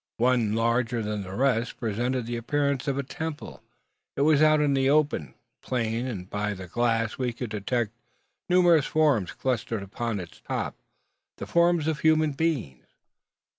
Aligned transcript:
One, 0.17 0.53
larger 0.55 1.03
than 1.03 1.21
the 1.21 1.35
rest, 1.35 1.77
presented 1.77 2.25
the 2.25 2.35
appearance 2.35 2.87
of 2.87 2.97
a 2.97 3.03
temple. 3.03 3.61
It 4.15 4.21
was 4.21 4.41
out 4.41 4.59
on 4.59 4.73
the 4.73 4.89
open 4.89 5.35
plain, 5.61 6.07
and 6.07 6.27
by 6.27 6.55
the 6.55 6.65
glass 6.65 7.19
we 7.19 7.31
could 7.31 7.51
detect 7.51 7.91
numerous 8.49 8.87
forms 8.87 9.31
clustered 9.33 9.83
upon 9.83 10.19
its 10.19 10.39
top 10.41 10.75
the 11.37 11.45
forms 11.45 11.85
of 11.87 11.99
human 11.99 12.31
beings. 12.31 12.87